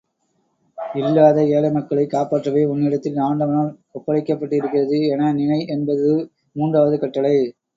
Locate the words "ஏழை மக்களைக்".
1.47-2.09